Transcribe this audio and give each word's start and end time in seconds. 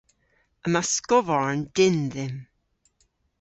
Yma 0.65 0.81
skovarn 0.93 1.59
dynn 1.75 1.99
dhymm. 2.13 2.37